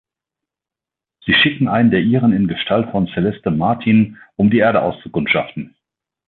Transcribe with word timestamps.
Sie 1.27 1.33
schicken 1.35 1.67
eine 1.67 1.91
der 1.91 1.99
Ihren 1.99 2.33
in 2.33 2.47
Gestalt 2.47 2.89
von 2.89 3.05
Celeste 3.13 3.51
Martin, 3.51 4.17
um 4.35 4.49
die 4.49 4.57
Erde 4.57 4.81
auszukundschaften. 4.81 5.75